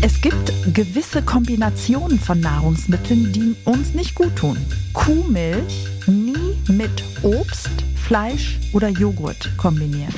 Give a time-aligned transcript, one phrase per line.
[0.00, 4.56] Es gibt gewisse Kombinationen von Nahrungsmitteln, die uns nicht gut tun.
[4.92, 10.14] Kuhmilch nie mit Obst, Fleisch oder Joghurt kombinieren.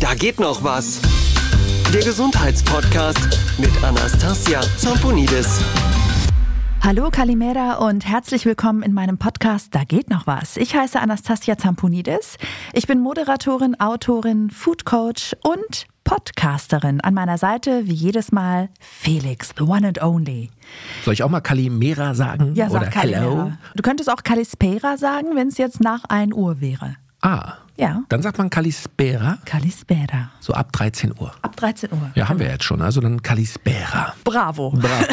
[0.00, 1.00] Da geht noch was.
[1.92, 5.60] Der Gesundheitspodcast mit Anastasia Zamponidis.
[6.82, 10.58] Hallo Kalimera und herzlich willkommen in meinem Podcast Da geht noch was.
[10.58, 12.36] Ich heiße Anastasia Zamponidis.
[12.74, 17.00] Ich bin Moderatorin, Autorin, Food Coach und Podcasterin.
[17.00, 20.50] An meiner Seite wie jedes Mal Felix, the one and only.
[21.04, 22.54] Soll ich auch mal Kalimera sagen?
[22.54, 23.20] Ja, sag Oder Kalimera.
[23.22, 23.52] Hello?
[23.74, 26.96] Du könntest auch Kalispera sagen, wenn es jetzt nach 1 Uhr wäre.
[27.22, 30.30] Ah, Ja, dann sagt man Kalispera Kalispera.
[30.40, 31.32] so ab 13 Uhr.
[31.42, 32.10] Ab 13 Uhr.
[32.14, 32.80] Ja, haben wir jetzt schon.
[32.80, 34.14] Also dann Kalispera.
[34.22, 34.70] Bravo.
[34.70, 35.08] Brav.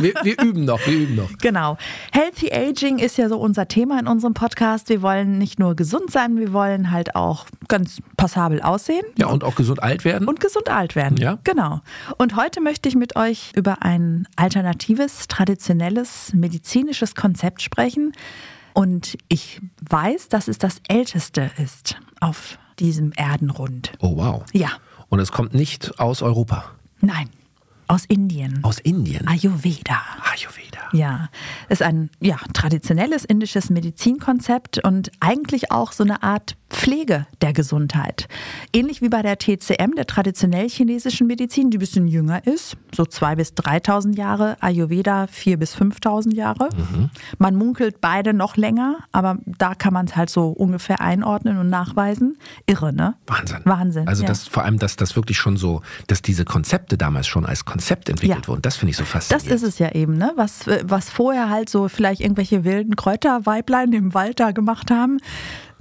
[0.00, 1.30] wir, wir üben noch, wir üben noch.
[1.40, 1.78] Genau.
[2.12, 4.90] Healthy Aging ist ja so unser Thema in unserem Podcast.
[4.90, 9.04] Wir wollen nicht nur gesund sein, wir wollen halt auch ganz passabel aussehen.
[9.16, 10.28] Ja, und auch gesund alt werden.
[10.28, 11.16] Und gesund alt werden.
[11.16, 11.38] Ja.
[11.44, 11.80] Genau.
[12.18, 18.12] Und heute möchte ich mit euch über ein alternatives, traditionelles, medizinisches Konzept sprechen.
[18.74, 23.92] Und ich weiß, dass es das älteste ist auf diesem Erdenrund.
[24.00, 24.44] oh, wow.
[24.52, 24.70] Ja.
[25.08, 26.64] Und es kommt nicht aus Europa,
[27.00, 27.28] Nein.
[27.88, 28.62] Aus Indien.
[28.64, 29.28] aus Indien.
[29.28, 30.00] Ayurveda.
[30.32, 30.71] Ayurveda.
[30.92, 31.28] Ja,
[31.68, 38.28] ist ein ja, traditionelles indisches Medizinkonzept und eigentlich auch so eine Art Pflege der Gesundheit.
[38.72, 43.02] Ähnlich wie bei der TCM, der traditionell chinesischen Medizin, die ein bisschen jünger ist, so
[43.02, 46.70] 2.000 bis 3.000 Jahre, Ayurveda 4.000 bis 5.000 Jahre.
[47.38, 51.68] Man munkelt beide noch länger, aber da kann man es halt so ungefähr einordnen und
[51.68, 52.38] nachweisen.
[52.66, 53.14] Irre, ne?
[53.26, 53.60] Wahnsinn.
[53.64, 54.28] Wahnsinn, Also ja.
[54.28, 58.08] das vor allem, dass das wirklich schon so, dass diese Konzepte damals schon als Konzept
[58.08, 58.48] entwickelt Ja.
[58.48, 59.50] wurden, das finde ich so Das faszinierend.
[59.52, 60.32] ist es ja eben, ne?
[60.36, 65.18] Was, was vorher halt so vielleicht irgendwelche wilden Kräuterweiblein im Wald da gemacht haben,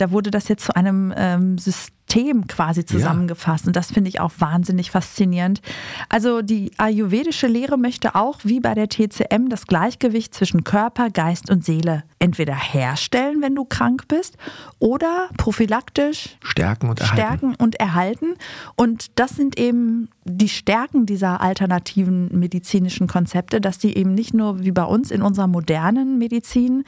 [0.01, 3.67] da wurde das jetzt zu einem ähm, System quasi zusammengefasst.
[3.67, 5.61] Und das finde ich auch wahnsinnig faszinierend.
[6.09, 11.51] Also die ayurvedische Lehre möchte auch, wie bei der TCM, das Gleichgewicht zwischen Körper, Geist
[11.51, 14.37] und Seele entweder herstellen, wenn du krank bist,
[14.79, 17.21] oder prophylaktisch Stärken und erhalten.
[17.21, 18.33] stärken und erhalten.
[18.75, 24.63] Und das sind eben die Stärken dieser alternativen medizinischen Konzepte, dass die eben nicht nur
[24.63, 26.83] wie bei uns in unserer modernen Medizin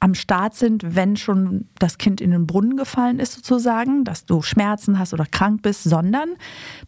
[0.00, 4.40] am Start sind, wenn schon das Kind in den Brunnen gefallen ist sozusagen, dass du
[4.40, 6.30] Schmerzen hast oder krank bist, sondern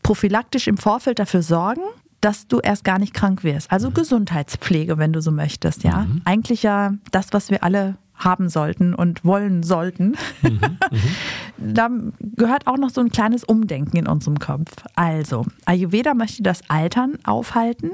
[0.02, 1.82] prophylaktisch im Vorfeld dafür sorgen,
[2.22, 3.70] dass du erst gar nicht krank wirst.
[3.70, 6.06] Also Gesundheitspflege, wenn du so möchtest, ja.
[6.24, 10.16] Eigentlich ja das, was wir alle haben sollten und wollen sollten.
[11.58, 11.90] da
[12.20, 14.70] gehört auch noch so ein kleines Umdenken in unserem Kopf.
[14.94, 17.90] Also, Ayurveda möchte das Altern aufhalten,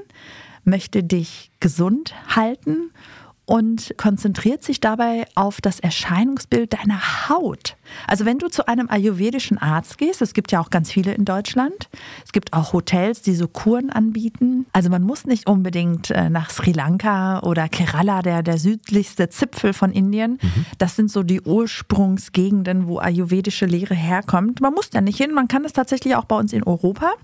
[0.65, 2.91] möchte dich gesund halten
[3.49, 7.77] und konzentriert sich dabei auf das Erscheinungsbild deiner Haut.
[8.07, 11.25] Also wenn du zu einem ayurvedischen Arzt gehst, es gibt ja auch ganz viele in
[11.25, 11.89] Deutschland,
[12.27, 14.67] es gibt auch Hotels, die so Kuren anbieten.
[14.75, 19.73] Also man muss nicht unbedingt äh, nach Sri Lanka oder Kerala, der, der südlichste Zipfel
[19.73, 20.39] von Indien.
[20.77, 24.61] Das sind so die Ursprungsgegenden, wo ayurvedische Lehre herkommt.
[24.61, 27.15] Man muss da nicht hin, man kann es tatsächlich auch bei uns in Europa.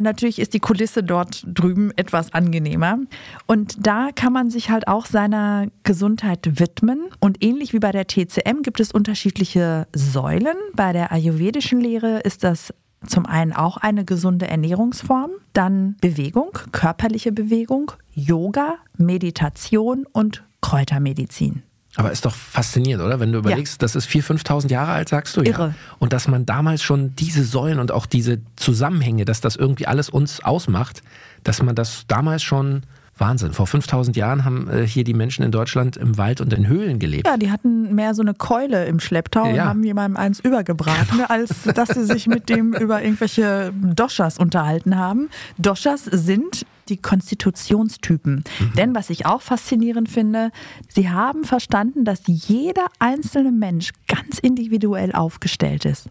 [0.00, 2.98] Natürlich ist die Kulisse dort drüben etwas angenehmer.
[3.46, 7.10] Und da kann man sich halt auch seiner Gesundheit widmen.
[7.20, 10.56] Und ähnlich wie bei der TCM gibt es unterschiedliche Säulen.
[10.74, 12.72] Bei der ayurvedischen Lehre ist das
[13.06, 21.62] zum einen auch eine gesunde Ernährungsform, dann Bewegung, körperliche Bewegung, Yoga, Meditation und Kräutermedizin.
[21.96, 23.18] Aber ist doch faszinierend, oder?
[23.18, 25.42] Wenn du überlegst, das ist 4.000, 5.000 Jahre alt, sagst du?
[25.42, 25.50] Ja.
[25.50, 25.74] Irre.
[25.98, 30.08] Und dass man damals schon diese Säulen und auch diese Zusammenhänge, dass das irgendwie alles
[30.08, 31.02] uns ausmacht,
[31.42, 32.82] dass man das damals schon,
[33.20, 36.66] Wahnsinn, vor 5.000 Jahren haben äh, hier die Menschen in Deutschland im Wald und in
[36.66, 37.26] Höhlen gelebt.
[37.26, 39.66] Ja, die hatten mehr so eine Keule im Schlepptau und Ja.
[39.66, 44.96] haben jemandem eins übergebracht, ne, als dass sie sich mit dem über irgendwelche Doshas unterhalten
[44.96, 45.28] haben.
[45.58, 48.42] Doshas sind die Konstitutionstypen.
[48.76, 50.50] Denn was ich auch faszinierend finde,
[50.88, 56.08] sie haben verstanden, dass jeder einzelne Mensch ganz individuell aufgestellt ist.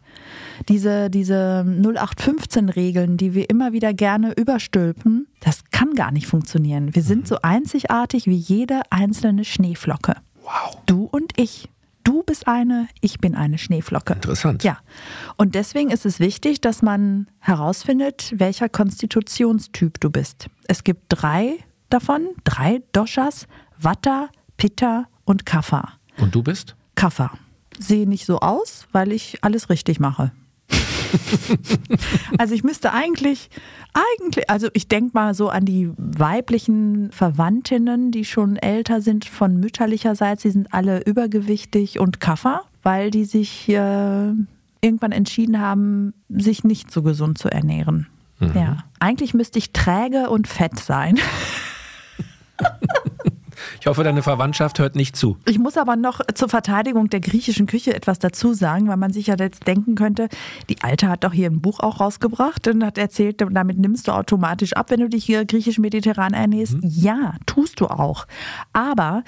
[0.68, 6.94] Diese, diese 0815-Regeln, die wir immer wieder gerne überstülpen, das kann gar nicht funktionieren.
[6.94, 10.16] Wir sind so einzigartig wie jede einzelne Schneeflocke.
[10.44, 10.78] Wow.
[10.86, 11.70] Du und ich.
[12.04, 14.14] Du bist eine, ich bin eine Schneeflocke.
[14.14, 14.64] Interessant.
[14.64, 14.80] Ja.
[15.38, 20.50] Und deswegen ist es wichtig, dass man herausfindet, welcher Konstitutionstyp du bist.
[20.68, 21.58] Es gibt drei
[21.90, 23.48] davon, drei Doshas,
[23.78, 25.94] Vata, Pitta und Kapha.
[26.18, 26.76] Und du bist?
[26.96, 27.32] Kapha.
[27.78, 30.32] Sehe nicht so aus, weil ich alles richtig mache.
[32.38, 33.50] also ich müsste eigentlich,
[33.94, 39.60] eigentlich, also ich denke mal so an die weiblichen Verwandtinnen, die schon älter sind von
[39.60, 44.34] mütterlicherseits, die sind alle übergewichtig und Kaffer, weil die sich äh,
[44.82, 48.08] irgendwann entschieden haben, sich nicht so gesund zu ernähren.
[48.40, 48.52] Mhm.
[48.56, 48.78] Ja.
[49.00, 51.20] Eigentlich müsste ich träge und fett sein.
[53.82, 55.38] Ich hoffe, deine Verwandtschaft hört nicht zu.
[55.48, 59.28] Ich muss aber noch zur Verteidigung der griechischen Küche etwas dazu sagen, weil man sich
[59.28, 60.28] ja jetzt denken könnte,
[60.70, 64.12] die Alte hat doch hier ein Buch auch rausgebracht und hat erzählt, damit nimmst du
[64.12, 66.74] automatisch ab, wenn du dich hier griechisch-mediterran ernährst.
[66.74, 66.82] Mhm.
[66.84, 68.28] Ja, tust du auch.
[68.74, 69.24] Aber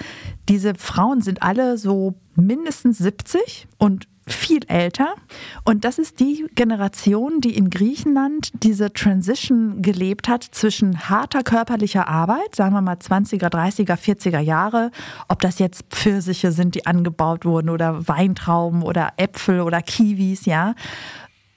[0.50, 5.15] diese Frauen sind alle so mindestens 70 und viel älter.
[5.63, 12.07] Und das ist die Generation, die in Griechenland diese Transition gelebt hat zwischen harter körperlicher
[12.07, 14.91] Arbeit, sagen wir mal 20er, 30er, 40er Jahre,
[15.27, 20.75] ob das jetzt Pfirsiche sind, die angebaut wurden oder Weintrauben oder Äpfel oder Kiwis, ja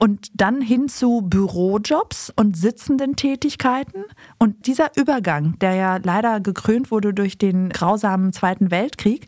[0.05, 4.03] und dann hin zu Bürojobs und sitzenden Tätigkeiten.
[4.37, 9.25] Und dieser Übergang, der ja leider gekrönt wurde durch den grausamen Zweiten Weltkrieg,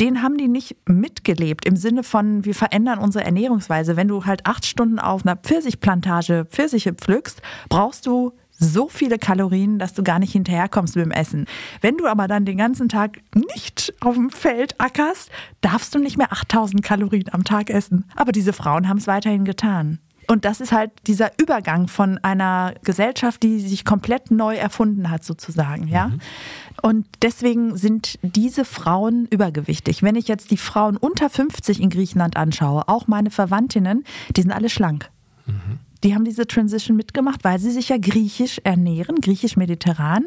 [0.00, 3.98] den haben die nicht mitgelebt im Sinne von, wir verändern unsere Ernährungsweise.
[3.98, 9.78] Wenn du halt acht Stunden auf einer Pfirsichplantage Pfirsiche pflückst, brauchst du so viele Kalorien,
[9.78, 11.44] dass du gar nicht hinterherkommst mit dem Essen.
[11.82, 15.30] Wenn du aber dann den ganzen Tag nicht auf dem Feld ackerst,
[15.60, 18.06] darfst du nicht mehr 8000 Kalorien am Tag essen.
[18.16, 19.98] Aber diese Frauen haben es weiterhin getan.
[20.28, 25.24] Und das ist halt dieser Übergang von einer Gesellschaft, die sich komplett neu erfunden hat,
[25.24, 26.08] sozusagen, ja.
[26.08, 26.20] Mhm.
[26.82, 30.02] Und deswegen sind diese Frauen übergewichtig.
[30.02, 34.04] Wenn ich jetzt die Frauen unter 50 in Griechenland anschaue, auch meine Verwandtinnen,
[34.36, 35.10] die sind alle schlank.
[36.04, 40.26] Die haben diese Transition mitgemacht, weil sie sich ja griechisch ernähren, griechisch-mediterran,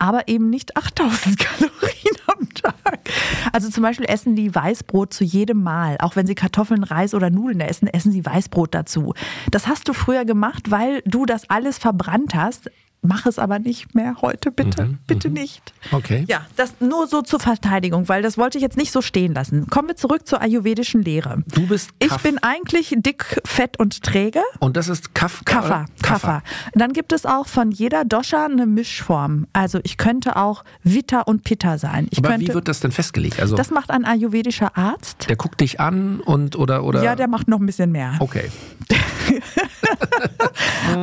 [0.00, 3.08] aber eben nicht 8000 Kalorien am Tag.
[3.52, 5.96] Also zum Beispiel essen die Weißbrot zu jedem Mal.
[6.00, 9.14] Auch wenn sie Kartoffeln, Reis oder Nudeln essen, essen sie Weißbrot dazu.
[9.52, 12.68] Das hast du früher gemacht, weil du das alles verbrannt hast.
[13.04, 14.84] Mach es aber nicht mehr heute, bitte.
[14.84, 15.34] Mhm, bitte mhm.
[15.34, 15.74] nicht.
[15.90, 16.24] Okay.
[16.28, 19.66] Ja, das nur so zur Verteidigung, weil das wollte ich jetzt nicht so stehen lassen.
[19.66, 21.42] Kommen wir zurück zur ayurvedischen Lehre.
[21.52, 22.18] Du bist Kaff.
[22.18, 24.40] Ich bin eigentlich dick, fett und träge.
[24.60, 25.86] Und das ist Kaff Kaffer.
[26.00, 26.44] Kaffer.
[26.74, 29.48] Dann gibt es auch von jeder Dosha eine Mischform.
[29.52, 32.06] Also ich könnte auch Vita und Pitta sein.
[32.10, 33.40] Ich aber könnte, wie wird das denn festgelegt?
[33.40, 35.28] Also das macht ein ayurvedischer Arzt.
[35.28, 37.02] Der guckt dich an und oder oder.
[37.02, 38.14] Ja, der macht noch ein bisschen mehr.
[38.20, 38.48] Okay.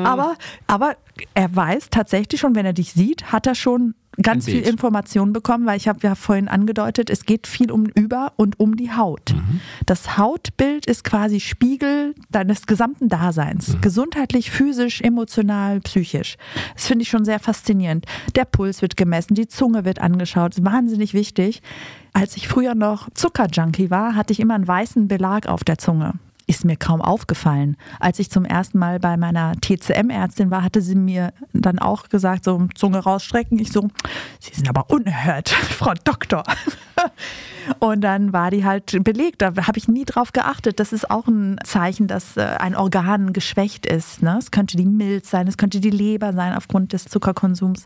[0.04, 0.36] aber,
[0.68, 0.96] aber
[1.34, 5.66] er weiß tatsächlich schon, wenn er dich sieht, hat er schon ganz viel Informationen bekommen,
[5.66, 9.34] weil ich habe ja vorhin angedeutet, es geht viel um über und um die Haut.
[9.34, 9.62] Mhm.
[9.86, 13.82] Das Hautbild ist quasi Spiegel deines gesamten Daseins, mhm.
[13.82, 16.38] gesundheitlich, physisch, emotional, psychisch.
[16.74, 18.06] Das finde ich schon sehr faszinierend.
[18.36, 21.62] Der Puls wird gemessen, die Zunge wird angeschaut, ist wahnsinnig wichtig.
[22.12, 26.14] Als ich früher noch Zuckerjunkie war, hatte ich immer einen weißen Belag auf der Zunge
[26.50, 27.78] ist mir kaum aufgefallen.
[28.00, 32.44] Als ich zum ersten Mal bei meiner TCM-Ärztin war, hatte sie mir dann auch gesagt,
[32.44, 33.60] so Zunge rausstrecken.
[33.60, 33.88] Ich so,
[34.40, 36.44] Sie sind aber unerhört, Frau Doktor.
[37.80, 39.44] Und dann war die halt belegt.
[39.44, 40.80] Da habe ich nie drauf geachtet.
[40.80, 44.24] Das ist auch ein Zeichen, dass äh, ein Organ geschwächt ist.
[44.24, 44.38] Ne?
[44.40, 47.86] Es könnte die Milz sein, es könnte die Leber sein aufgrund des Zuckerkonsums.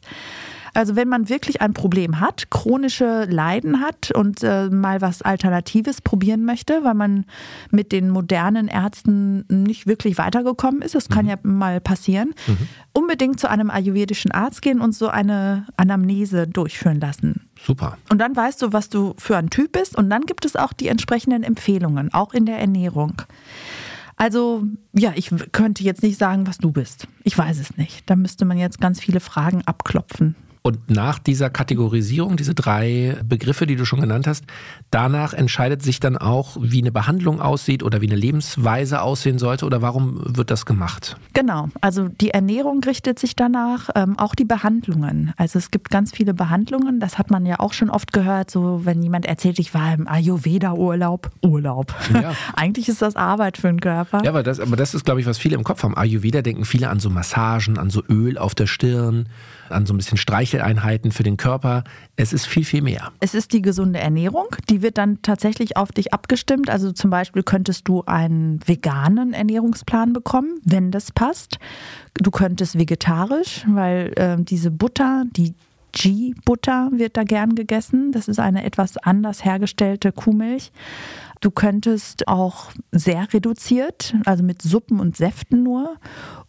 [0.74, 6.02] Also wenn man wirklich ein Problem hat, chronische Leiden hat und äh, mal was Alternatives
[6.02, 7.26] probieren möchte, weil man
[7.70, 11.32] mit den modernen Ärzten nicht wirklich weitergekommen ist, das kann mhm.
[11.32, 12.68] ja mal passieren, mhm.
[12.94, 17.48] unbedingt zu einem ayurvedischen Arzt gehen und so eine Anamnese durchführen lassen.
[17.62, 17.98] Super.
[18.10, 20.74] Und dann weißt du, was du für ein Typ bist und dann gibt es auch
[20.74, 23.22] die entsprechenden Empfehlungen, auch in der Ernährung.
[24.16, 27.08] Also, ja, ich könnte jetzt nicht sagen, was du bist.
[27.24, 28.10] Ich weiß es nicht.
[28.10, 30.36] Da müsste man jetzt ganz viele Fragen abklopfen.
[30.66, 34.46] Und nach dieser Kategorisierung, diese drei Begriffe, die du schon genannt hast,
[34.92, 39.66] danach entscheidet sich dann auch, wie eine Behandlung aussieht oder wie eine Lebensweise aussehen sollte
[39.66, 41.18] oder warum wird das gemacht?
[41.34, 45.34] Genau, also die Ernährung richtet sich danach, ähm, auch die Behandlungen.
[45.36, 48.86] Also es gibt ganz viele Behandlungen, das hat man ja auch schon oft gehört, so
[48.86, 51.94] wenn jemand erzählt, ich war im Ayurveda-Urlaub, Urlaub.
[52.14, 52.34] Ja.
[52.56, 54.24] Eigentlich ist das Arbeit für den Körper.
[54.24, 55.98] Ja, aber das, aber das ist, glaube ich, was viele im Kopf haben.
[55.98, 59.28] Ayurveda denken viele an so Massagen, an so Öl auf der Stirn,
[59.68, 60.18] an so ein bisschen
[60.54, 61.84] Streicheleinheiten für den Körper.
[62.16, 63.12] Es ist viel, viel mehr.
[63.20, 66.70] Es ist die gesunde Ernährung, die wird dann tatsächlich auf dich abgestimmt.
[66.70, 71.58] Also zum Beispiel könntest du einen veganen Ernährungsplan bekommen, wenn das passt.
[72.16, 75.56] Du könntest vegetarisch, weil äh, diese Butter, die
[75.94, 78.12] Ghee-Butter wird da gern gegessen.
[78.12, 80.72] Das ist eine etwas anders hergestellte Kuhmilch.
[81.40, 85.98] Du könntest auch sehr reduziert, also mit Suppen und Säften nur.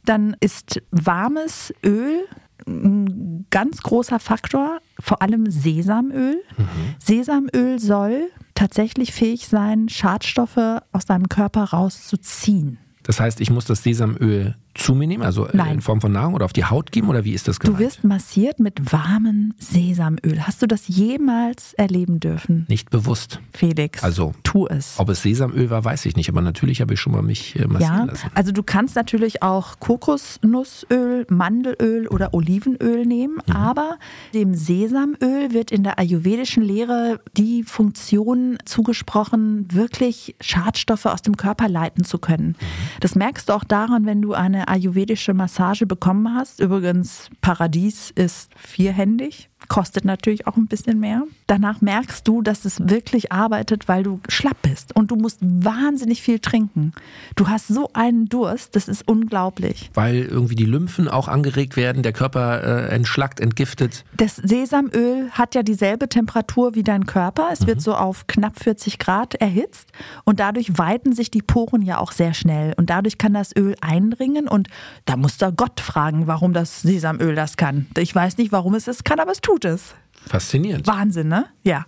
[0.05, 2.27] Dann ist warmes Öl
[2.67, 6.43] ein ganz großer Faktor, vor allem Sesamöl.
[6.57, 6.67] Mhm.
[6.99, 12.79] Sesamöl soll tatsächlich fähig sein, Schadstoffe aus deinem Körper rauszuziehen.
[13.03, 15.75] Das heißt, ich muss das Sesamöl zu mir nehmen, also äh, Nein.
[15.75, 17.79] in Form von Nahrung oder auf die Haut geben oder wie ist das gemeint?
[17.81, 20.41] Du wirst massiert mit warmem Sesamöl.
[20.47, 23.41] Hast du das jemals erleben dürfen, Nicht bewusst.
[23.53, 24.03] Felix?
[24.03, 24.95] Also, tu es.
[24.99, 27.67] Ob es Sesamöl war, weiß ich nicht, aber natürlich habe ich schon mal mich äh,
[27.67, 28.31] massieren Ja, lassen.
[28.35, 33.57] also du kannst natürlich auch Kokosnussöl, Mandelöl oder Olivenöl nehmen, Mhm.
[33.57, 33.99] aber
[34.33, 41.69] dem Sesamöl wird in der ayurvedischen Lehre die Funktion zugesprochen, wirklich Schadstoffe aus dem Körper
[41.69, 42.49] leiten zu können.
[42.49, 42.55] Mhm.
[43.01, 46.61] Das merkst du auch daran, wenn du eine ayurvedische Massage bekommen hast.
[46.61, 49.51] Übrigens, Paradies ist vierhändig.
[49.69, 51.23] Kostet natürlich auch ein bisschen mehr.
[51.47, 56.23] Danach merkst du, dass es wirklich arbeitet, weil du schlapp bist und du musst wahnsinnig
[56.23, 56.93] viel trinken.
[57.37, 59.91] Du hast so einen Durst, das ist unglaublich.
[59.93, 64.05] Weil irgendwie die Lymphen auch angeregt werden, der Körper äh, entschlackt, entgiftet.
[64.17, 67.51] Das Sesamöl hat ja dieselbe Temperatur wie dein Körper.
[67.53, 69.91] Es wird so auf knapp 40 Grad erhitzt
[70.25, 73.75] und dadurch weiten sich die Poren ja auch sehr schnell und dadurch kann das Öl
[73.83, 74.69] eindringen und
[75.05, 77.87] da muss der Gott fragen, warum das Sesamöl das kann.
[77.99, 79.95] Ich weiß nicht, warum es es kann, aber es tut es.
[80.27, 80.87] Faszinierend.
[80.87, 81.47] Wahnsinn, ne?
[81.63, 81.85] Ja.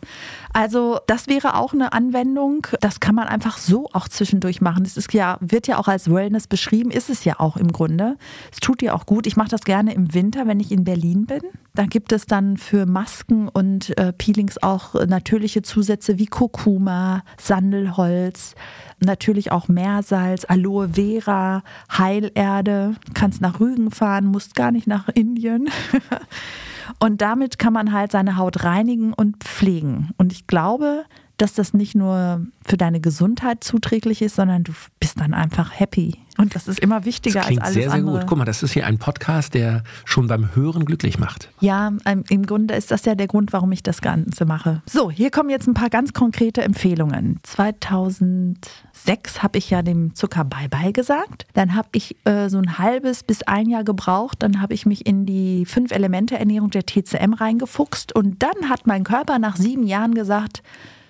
[0.53, 2.67] Also das wäre auch eine Anwendung.
[2.81, 4.85] Das kann man einfach so auch zwischendurch machen.
[4.85, 8.17] Das ist ja, wird ja auch als Wellness beschrieben, ist es ja auch im Grunde.
[8.53, 9.27] Es tut dir auch gut.
[9.27, 11.43] Ich mache das gerne im Winter, wenn ich in Berlin bin.
[11.75, 18.55] Da gibt es dann für Masken und äh, Peelings auch natürliche Zusätze wie Kurkuma, Sandelholz,
[18.99, 22.95] natürlich auch Meersalz, Aloe Vera, Heilerde.
[23.13, 25.69] Kannst nach Rügen fahren, musst gar nicht nach Indien.
[26.99, 30.11] Und damit kann man halt seine Haut reinigen und pflegen.
[30.17, 31.05] Und ich glaube,
[31.39, 36.15] dass das nicht nur für deine Gesundheit zuträglich ist, sondern du bist dann einfach happy.
[36.39, 38.19] Und das ist immer wichtiger Das klingt als alles sehr, sehr andere.
[38.19, 38.27] gut.
[38.27, 41.49] Guck mal, das ist hier ein Podcast, der schon beim Hören glücklich macht.
[41.61, 44.83] Ja, ähm, im Grunde ist das ja der Grund, warum ich das Ganze mache.
[44.87, 47.41] So, hier kommen jetzt ein paar ganz konkrete Empfehlungen.
[47.43, 51.47] 2006 habe ich ja dem Zucker Bye-Bye gesagt.
[51.55, 54.43] Dann habe ich äh, so ein halbes bis ein Jahr gebraucht.
[54.43, 58.15] Dann habe ich mich in die Fünf-Elemente-Ernährung der TCM reingefuchst.
[58.15, 60.63] Und dann hat mein Körper nach sieben Jahren gesagt,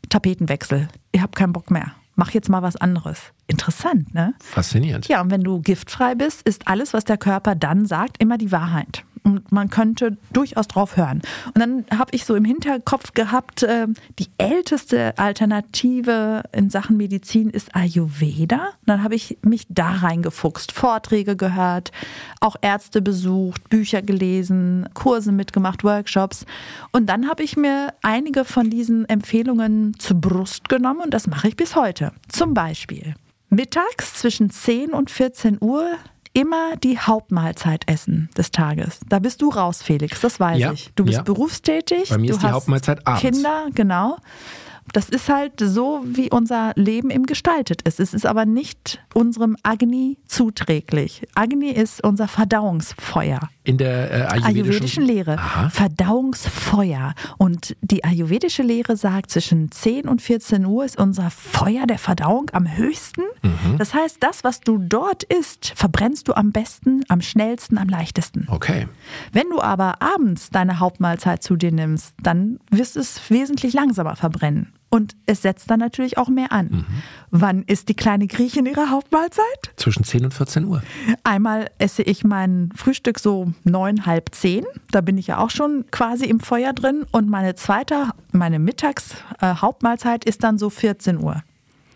[0.08, 0.88] Tapetenwechsel.
[1.12, 1.92] Ich habe keinen Bock mehr.
[2.14, 3.32] Mach jetzt mal was anderes.
[3.46, 4.34] Interessant, ne?
[4.40, 5.06] Faszinierend.
[5.08, 8.52] Ja, und wenn du giftfrei bist, ist alles, was der Körper dann sagt, immer die
[8.52, 9.04] Wahrheit.
[9.26, 11.20] Und man könnte durchaus drauf hören.
[11.46, 13.88] Und dann habe ich so im Hinterkopf gehabt, äh,
[14.20, 18.66] die älteste Alternative in Sachen Medizin ist Ayurveda.
[18.66, 21.90] Und dann habe ich mich da reingefuchst, Vorträge gehört,
[22.40, 26.46] auch Ärzte besucht, Bücher gelesen, Kurse mitgemacht, Workshops.
[26.92, 31.48] Und dann habe ich mir einige von diesen Empfehlungen zur Brust genommen und das mache
[31.48, 32.12] ich bis heute.
[32.28, 33.16] Zum Beispiel
[33.50, 35.96] mittags zwischen 10 und 14 Uhr
[36.36, 39.00] immer die Hauptmahlzeit essen des Tages.
[39.08, 40.90] Da bist du raus, Felix, das weiß Ja, ich.
[40.94, 41.22] Du bist ja.
[41.22, 42.10] berufstätig.
[42.10, 43.22] Bei mir du ist die Hauptmahlzeit abends.
[43.22, 44.18] Kinder, genau.
[44.92, 48.00] Das ist halt so, wie unser Leben eben gestaltet ist.
[48.00, 51.26] Es ist aber nicht unserem Agni zuträglich.
[51.34, 53.40] Agni ist unser Verdauungsfeuer.
[53.64, 55.38] In der äh, ayurvedischen, Ayurvedischen Lehre.
[55.38, 55.68] Aha.
[55.70, 57.14] Verdauungsfeuer.
[57.36, 62.50] Und die ayurvedische Lehre sagt, zwischen 10 und 14 Uhr ist unser Feuer der Verdauung
[62.52, 63.22] am höchsten.
[63.42, 63.78] Mhm.
[63.78, 68.46] Das heißt, das, was du dort isst, verbrennst du am besten, am schnellsten, am leichtesten.
[68.48, 68.86] Okay.
[69.32, 74.16] Wenn du aber abends deine Hauptmahlzeit zu dir nimmst, dann wirst du es wesentlich langsamer
[74.16, 74.72] verbrennen.
[74.96, 76.68] Und es setzt dann natürlich auch mehr an.
[76.70, 76.84] Mhm.
[77.30, 79.44] Wann ist die kleine Griechin ihre Hauptmahlzeit?
[79.76, 80.82] Zwischen 10 und 14 Uhr.
[81.22, 84.64] Einmal esse ich mein Frühstück so neun, halb zehn.
[84.90, 87.04] Da bin ich ja auch schon quasi im Feuer drin.
[87.12, 91.42] Und meine zweite, meine Mittags-Hauptmahlzeit ist dann so 14 Uhr.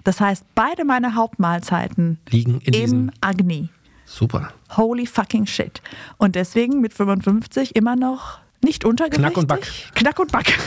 [0.05, 3.11] Das heißt, beide meine Hauptmahlzeiten Liegen in im.
[3.23, 3.71] Agni.
[4.05, 4.53] Super.
[4.77, 5.81] Holy fucking shit.
[6.19, 9.21] Und deswegen mit 55 immer noch nicht untergewichtig.
[9.23, 9.71] Knack und Back.
[9.95, 10.59] Knack und Back.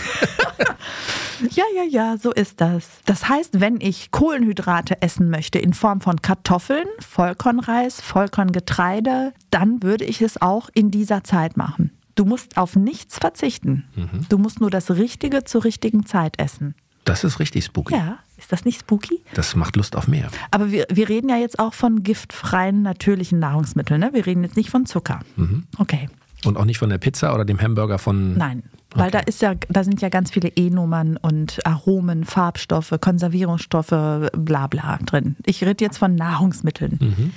[1.51, 2.88] ja, ja, ja, so ist das.
[3.05, 10.05] Das heißt, wenn ich Kohlenhydrate essen möchte in Form von Kartoffeln, Vollkornreis, Vollkorngetreide, dann würde
[10.05, 11.91] ich es auch in dieser Zeit machen.
[12.15, 13.85] Du musst auf nichts verzichten.
[13.95, 14.27] Mhm.
[14.29, 16.75] Du musst nur das Richtige zur richtigen Zeit essen.
[17.05, 17.95] Das ist richtig spooky.
[17.95, 19.21] Ja, ist das nicht spooky?
[19.33, 20.29] Das macht Lust auf mehr.
[20.51, 24.00] Aber wir, wir reden ja jetzt auch von giftfreien, natürlichen Nahrungsmitteln.
[24.00, 24.12] Ne?
[24.13, 25.19] Wir reden jetzt nicht von Zucker.
[25.35, 25.65] Mhm.
[25.77, 26.07] Okay,
[26.45, 28.38] Und auch nicht von der Pizza oder dem Hamburger von.
[28.38, 28.63] nein.
[28.95, 34.67] Weil da ist ja, da sind ja ganz viele E-Nummern und Aromen, Farbstoffe, Konservierungsstoffe, bla
[34.67, 35.35] bla drin.
[35.47, 37.33] Ich rede jetzt von Nahrungsmitteln.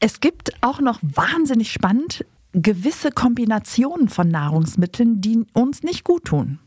[0.00, 6.58] Es gibt auch noch wahnsinnig spannend gewisse Kombinationen von Nahrungsmitteln, die uns nicht gut tun.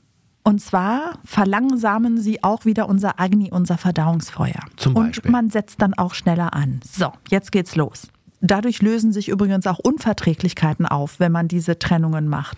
[0.43, 4.63] Und zwar verlangsamen sie auch wieder unser Agni, unser Verdauungsfeuer.
[4.77, 5.29] Zum Beispiel?
[5.29, 6.81] Und man setzt dann auch schneller an.
[6.87, 8.09] So, jetzt geht's los.
[8.47, 12.57] Dadurch lösen sich übrigens auch Unverträglichkeiten auf, wenn man diese Trennungen macht.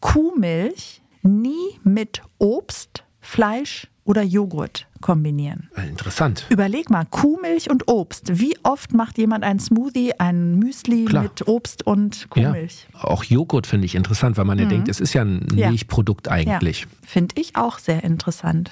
[0.00, 5.68] Kuhmilch nie mit Obst, Fleisch oder Joghurt kombinieren.
[5.76, 6.46] Äh, Interessant.
[6.48, 8.40] Überleg mal, Kuhmilch und Obst.
[8.40, 11.24] Wie oft macht jemand einen Smoothie, ein Müsli Klar.
[11.24, 12.88] mit Obst und Kuhmilch?
[12.94, 13.04] Ja.
[13.04, 15.58] Auch Joghurt finde ich interessant, weil man ja denkt, es ist ja ein Mhm.
[15.58, 15.68] Ja.
[15.68, 16.80] Milchprodukt eigentlich.
[16.80, 18.70] Ja, Finde ich auch sehr interessant.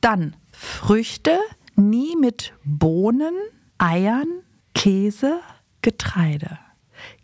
[0.00, 1.38] Dann Früchte
[1.76, 3.34] nie mit Bohnen,
[3.78, 4.26] Eiern,
[4.74, 5.38] Käse,
[5.82, 6.58] Getreide.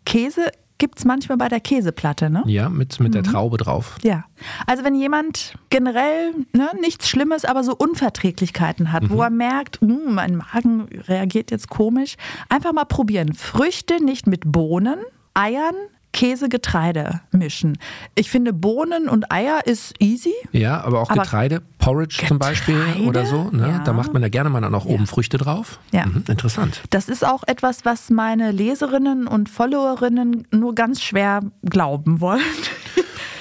[0.05, 2.43] Käse gibt es manchmal bei der Käseplatte, ne?
[2.47, 3.97] Ja, mit, mit der Traube drauf.
[4.01, 4.23] Ja,
[4.65, 10.13] also wenn jemand generell ne, nichts Schlimmes, aber so Unverträglichkeiten hat, wo er merkt, "Hm,
[10.15, 12.15] mein Magen reagiert jetzt komisch,
[12.47, 13.33] einfach mal probieren.
[13.33, 14.99] Früchte nicht mit Bohnen,
[15.33, 15.75] Eiern,
[16.11, 17.77] Käse, Getreide mischen.
[18.15, 20.33] Ich finde Bohnen und Eier ist easy.
[20.51, 23.05] Ja, aber auch Aber Getreide, Porridge zum Beispiel Getreide?
[23.05, 23.49] oder so.
[23.51, 23.67] Ne?
[23.67, 23.79] Ja.
[23.79, 25.79] Da macht man ja gerne mal dann auch oben Früchte drauf.
[25.91, 26.05] Ja.
[26.07, 26.81] Mhm, interessant.
[26.89, 32.41] Das ist auch etwas, was meine Leserinnen und Followerinnen nur ganz schwer glauben wollen.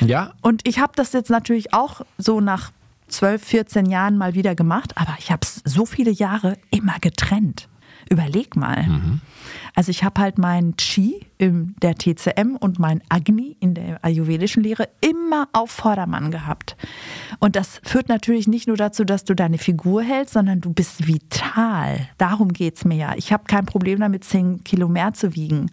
[0.01, 2.71] Ja, Und ich habe das jetzt natürlich auch so nach
[3.09, 7.69] 12, 14 Jahren mal wieder gemacht, aber ich habe es so viele Jahre immer getrennt.
[8.11, 8.87] Überleg mal.
[9.75, 14.63] Also ich habe halt mein Chi in der TCM und mein Agni in der ayurvedischen
[14.63, 16.77] Lehre immer auf Vordermann gehabt.
[17.39, 21.07] Und das führt natürlich nicht nur dazu, dass du deine Figur hältst, sondern du bist
[21.07, 22.09] vital.
[22.19, 23.15] Darum geht's mir ja.
[23.17, 25.71] Ich habe kein Problem damit, 10 Kilo mehr zu wiegen.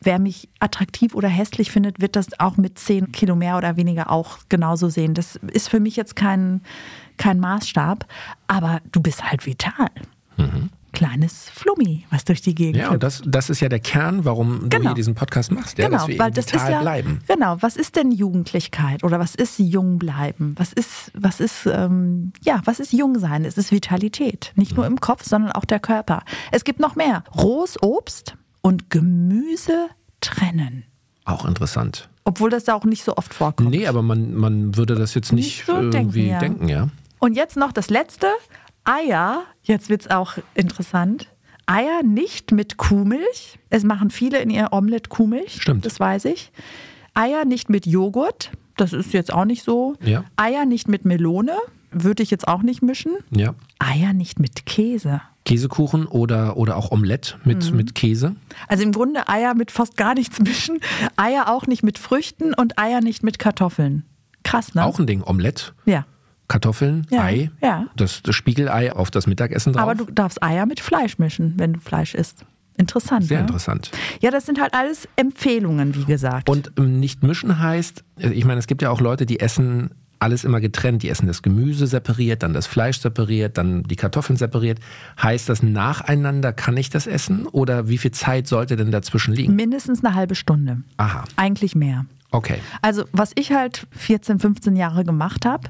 [0.00, 4.10] Wer mich attraktiv oder hässlich findet, wird das auch mit 10 Kilo mehr oder weniger
[4.10, 5.14] auch genauso sehen.
[5.14, 6.62] Das ist für mich jetzt kein,
[7.16, 8.06] kein Maßstab,
[8.46, 9.90] aber du bist halt vital.
[10.98, 14.62] Kleines Flummi, was durch die Gegend ja und das, das ist ja der Kern, warum
[14.62, 14.90] du Genau.
[14.90, 17.20] hier diesen Podcast machst, ja, dass wir weil das ist ja, bleiben.
[17.28, 20.56] Genau, was ist denn Jugendlichkeit oder was ist jung bleiben?
[20.58, 23.44] Was ist, was ist, ähm, ja, was ist jung sein?
[23.44, 24.52] Es ist Vitalität.
[24.56, 26.24] Nicht nur im Kopf, sondern auch der Körper.
[26.50, 27.22] Es gibt noch mehr.
[27.32, 29.86] Rohes Obst und Gemüse
[30.20, 30.82] trennen.
[31.24, 32.08] Auch interessant.
[32.24, 33.70] Obwohl das da auch nicht so oft vorkommt.
[33.70, 36.76] Nee, aber man, man würde das jetzt nicht, Nicht so irgendwie denken, denken, ja.
[36.78, 36.88] ja.
[37.20, 38.26] Und jetzt noch das letzte.
[38.88, 41.28] Eier, jetzt wird es auch interessant.
[41.66, 43.58] Eier nicht mit Kuhmilch.
[43.68, 45.60] Es machen viele in ihr Omelette Kuhmilch.
[45.60, 45.84] Stimmt.
[45.84, 46.50] Das weiß ich.
[47.12, 48.50] Eier nicht mit Joghurt.
[48.78, 49.96] Das ist jetzt auch nicht so.
[50.02, 50.24] Ja.
[50.36, 51.52] Eier nicht mit Melone.
[51.90, 53.12] Würde ich jetzt auch nicht mischen.
[53.30, 53.54] Ja.
[53.78, 55.20] Eier nicht mit Käse.
[55.44, 57.76] Käsekuchen oder, oder auch Omelette mit, Mhm.
[57.76, 58.36] mit Käse.
[58.68, 60.78] Also im Grunde Eier mit fast gar nichts mischen.
[61.16, 64.04] Eier auch nicht mit Früchten und Eier nicht mit Kartoffeln.
[64.44, 64.84] Krass, ne?
[64.84, 65.22] Auch ein Ding.
[65.22, 66.06] Omelette, Ja.
[66.48, 67.86] Kartoffeln, Ja, Ei, ja.
[67.96, 69.82] Das, das Spiegelei auf das Mittagessen drauf.
[69.82, 72.44] Aber du darfst Eier mit Fleisch mischen, wenn du Fleisch isst.
[72.78, 73.24] Interessant.
[73.24, 73.42] Sehr ne?
[73.42, 73.90] interessant.
[74.20, 76.48] Ja, das sind halt alles Empfehlungen, wie gesagt.
[76.48, 79.90] Und ähm, nicht mischen heißt, äh, ich meine, es gibt ja auch Leute, die essen
[80.20, 81.02] alles immer getrennt.
[81.02, 84.80] Die essen das Gemüse separiert, dann das Fleisch separiert, dann die Kartoffeln separiert.
[85.20, 89.54] Heißt das nacheinander kann ich das essen oder wie viel Zeit sollte denn dazwischen liegen?
[89.54, 90.82] mindestens eine halbe Stunde.
[90.96, 92.06] Aha, Eigentlich mehr.
[92.30, 92.58] okay.
[92.82, 95.68] Also, was ich halt 14, 15 Jahre gemacht habe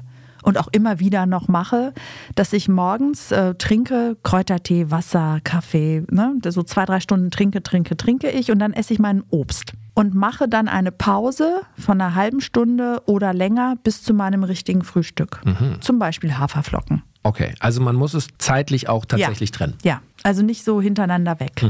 [0.49, 1.93] und auch immer wieder noch mache,
[2.35, 6.35] dass ich morgens äh, trinke Kräutertee, Wasser, Kaffee, ne?
[6.45, 10.15] so zwei, drei Stunden trinke, trinke, trinke ich und dann esse ich meinen Obst und
[10.15, 15.41] mache dann eine Pause von einer halben Stunde oder länger bis zu meinem richtigen Frühstück.
[15.81, 17.03] Zum Beispiel Haferflocken.
[17.21, 19.75] Okay, also man muss es zeitlich auch tatsächlich trennen.
[19.83, 21.61] Ja, also nicht so hintereinander weg.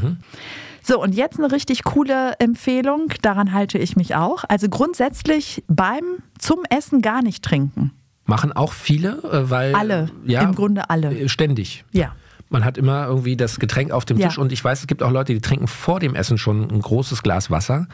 [0.82, 4.44] So, und jetzt eine richtig coole Empfehlung, daran halte ich mich auch.
[4.48, 6.04] Also grundsätzlich beim
[6.38, 7.92] zum Essen gar nicht trinken.
[8.30, 11.14] Machen auch viele, äh, weil Alle, ja, im Grunde alle.
[11.14, 11.84] äh, Ständig.
[11.92, 12.16] Ja.
[12.50, 14.28] Man hat immer irgendwie das Getränk auf dem Ja.
[14.28, 16.80] Tisch und ich weiß, es gibt auch Leute, die trinken vor dem Essen schon ein
[16.82, 17.88] großes Glas Wasser,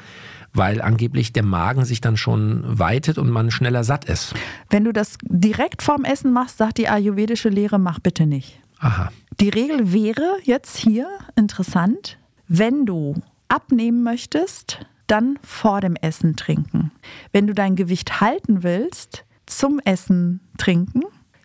[0.54, 4.34] weil angeblich der Magen sich dann schon weitet und man schneller satt ist.
[4.69, 8.60] Wenn du das direkt vorm Essen machst, sagt die ayurvedische Lehre, mach bitte nicht.
[8.80, 9.12] Aha.
[9.41, 12.17] Die Regel wäre jetzt hier interessant,
[12.48, 13.15] wenn du
[13.50, 16.91] abnehmen möchtest, dann vor dem Essen trinken.
[17.34, 21.03] Wenn du dein Gewicht halten willst, zum Essen trinken.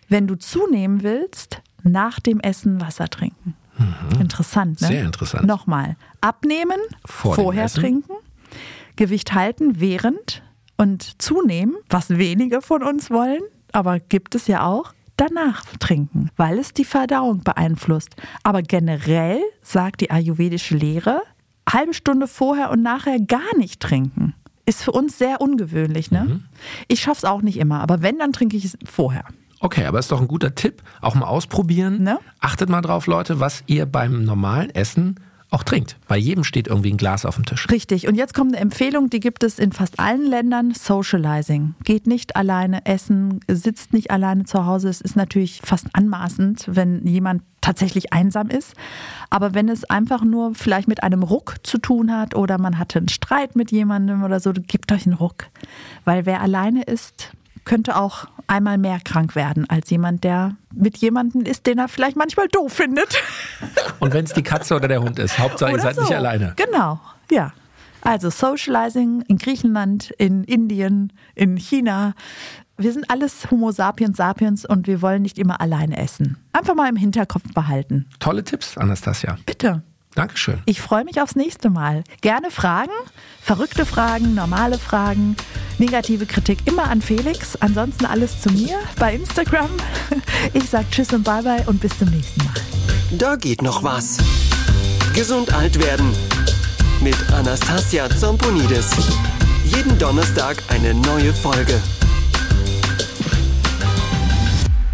[0.09, 3.55] Wenn du zunehmen willst, nach dem Essen Wasser trinken.
[4.19, 4.87] Interessant, ne?
[4.87, 5.47] Sehr interessant.
[5.47, 5.95] Nochmal.
[6.19, 8.13] Abnehmen, Vor vorher trinken,
[8.95, 10.43] Gewicht halten während
[10.77, 16.59] und zunehmen, was wenige von uns wollen, aber gibt es ja auch, danach trinken, weil
[16.59, 18.15] es die Verdauung beeinflusst.
[18.43, 21.21] Aber generell sagt die ayurvedische Lehre,
[21.69, 24.33] halbe Stunde vorher und nachher gar nicht trinken.
[24.65, 26.25] Ist für uns sehr ungewöhnlich, ne?
[26.25, 26.43] Mhm.
[26.87, 29.25] Ich schaff's auch nicht immer, aber wenn, dann trinke ich es vorher.
[29.59, 30.81] Okay, aber ist doch ein guter Tipp.
[31.01, 32.01] Auch mal ausprobieren.
[32.01, 32.19] Ne?
[32.39, 35.19] Achtet mal drauf, Leute, was ihr beim normalen Essen
[35.51, 35.97] auch trinkt.
[36.07, 37.69] Bei jedem steht irgendwie ein Glas auf dem Tisch.
[37.69, 38.07] Richtig.
[38.07, 40.73] Und jetzt kommt eine Empfehlung, die gibt es in fast allen Ländern.
[40.73, 41.75] Socializing.
[41.83, 44.87] Geht nicht alleine essen, sitzt nicht alleine zu Hause.
[44.87, 48.75] Es ist natürlich fast anmaßend, wenn jemand tatsächlich einsam ist.
[49.29, 52.99] Aber wenn es einfach nur vielleicht mit einem Ruck zu tun hat oder man hatte
[52.99, 55.47] einen Streit mit jemandem oder so, gebt euch einen Ruck.
[56.05, 57.33] Weil wer alleine ist,
[57.65, 62.17] könnte auch einmal mehr krank werden als jemand, der mit jemandem ist, den er vielleicht
[62.17, 63.21] manchmal doof findet.
[63.99, 66.01] Und wenn es die Katze oder der Hund ist, Hauptsache ihr seid so.
[66.01, 66.53] nicht alleine.
[66.55, 67.53] Genau, ja.
[68.01, 72.13] Also Socializing in Griechenland, in Indien, in China.
[72.77, 76.37] Wir sind alles Homo sapiens sapiens und wir wollen nicht immer alleine essen.
[76.51, 78.07] Einfach mal im Hinterkopf behalten.
[78.19, 79.37] Tolle Tipps, Anastasia.
[79.45, 79.83] Bitte.
[80.15, 80.61] Dankeschön.
[80.65, 82.03] Ich freue mich aufs nächste Mal.
[82.21, 82.91] Gerne Fragen,
[83.41, 85.37] verrückte Fragen, normale Fragen,
[85.77, 87.55] negative Kritik immer an Felix.
[87.55, 89.69] Ansonsten alles zu mir bei Instagram.
[90.53, 92.53] Ich sage Tschüss und Bye bye und bis zum nächsten Mal.
[93.11, 94.17] Da geht noch was.
[95.13, 96.11] Gesund alt werden
[97.01, 98.89] mit Anastasia Zamponidis.
[99.65, 101.79] Jeden Donnerstag eine neue Folge.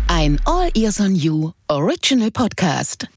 [0.07, 3.07] Ein All Ears on You Original Podcast.